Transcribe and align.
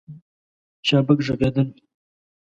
چابک 0.85 1.19
ږغېدل 1.25 1.69